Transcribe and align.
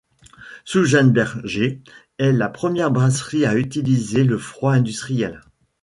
Schutzenberger 0.65 1.79
est 2.17 2.31
la 2.31 2.49
première 2.49 2.89
brasserie 2.89 3.45
à 3.45 3.55
utiliser 3.55 4.23
le 4.23 4.35
froid 4.39 4.73
industriel. 4.73 5.43